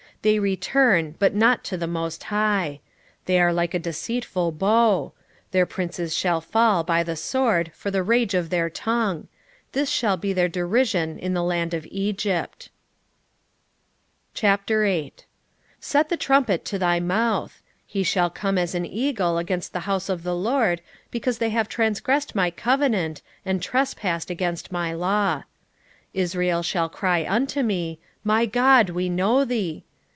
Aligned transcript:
7:16 0.21 0.23
They 0.31 0.37
return, 0.39 1.15
but 1.17 1.33
not 1.33 1.63
to 1.63 1.77
the 1.77 1.87
most 1.87 2.25
High: 2.25 2.79
they 3.25 3.41
are 3.41 3.51
like 3.51 3.73
a 3.73 3.79
deceitful 3.79 4.51
bow: 4.51 5.13
their 5.49 5.65
princes 5.65 6.15
shall 6.15 6.39
fall 6.41 6.83
by 6.83 7.01
the 7.01 7.15
sword 7.15 7.71
for 7.73 7.89
the 7.89 8.03
rage 8.03 8.35
of 8.35 8.51
their 8.51 8.69
tongue: 8.69 9.29
this 9.71 9.89
shall 9.89 10.17
be 10.17 10.31
their 10.31 10.47
derision 10.47 11.17
in 11.17 11.33
the 11.33 11.41
land 11.41 11.73
of 11.73 11.87
Egypt. 11.89 12.69
8:1 14.35 15.21
Set 15.79 16.09
the 16.09 16.17
trumpet 16.17 16.65
to 16.65 16.77
thy 16.77 16.99
mouth. 16.99 17.63
He 17.87 18.03
shall 18.03 18.29
come 18.29 18.59
as 18.59 18.75
an 18.75 18.85
eagle 18.85 19.39
against 19.39 19.73
the 19.73 19.87
house 19.89 20.07
of 20.07 20.21
the 20.21 20.35
LORD, 20.35 20.81
because 21.09 21.39
they 21.39 21.49
have 21.49 21.67
transgressed 21.67 22.35
my 22.35 22.51
covenant, 22.51 23.23
and 23.43 23.59
trespassed 23.59 24.29
against 24.29 24.71
my 24.71 24.93
law. 24.93 25.37
8:2 25.39 25.43
Israel 26.13 26.61
shall 26.61 26.89
cry 26.89 27.25
unto 27.27 27.63
me, 27.63 27.97
My 28.23 28.45
God, 28.45 28.91
we 28.91 29.09
know 29.09 29.43
thee. 29.43 29.83